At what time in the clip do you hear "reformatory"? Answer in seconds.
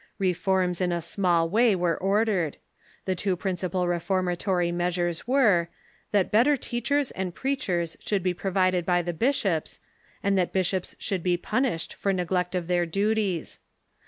3.87-4.71